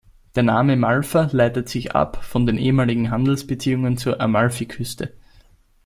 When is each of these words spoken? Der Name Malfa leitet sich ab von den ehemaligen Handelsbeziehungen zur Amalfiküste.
Der 0.33 0.41
Name 0.41 0.77
Malfa 0.77 1.29
leitet 1.31 1.69
sich 1.69 1.91
ab 1.93 2.23
von 2.23 2.47
den 2.47 2.57
ehemaligen 2.57 3.11
Handelsbeziehungen 3.11 3.97
zur 3.97 4.19
Amalfiküste. 4.19 5.13